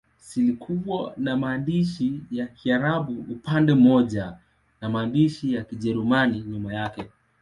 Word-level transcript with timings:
Zilikuwa 0.19 1.13
na 1.17 1.37
maandishi 1.37 2.21
ya 2.31 2.47
Kiarabu 2.47 3.25
upande 3.33 3.73
mmoja 3.73 4.37
na 4.81 4.89
maandishi 4.89 5.53
ya 5.53 5.63
Kijerumani 5.63 6.39
nyuma 6.41 6.73
yake. 6.73 7.09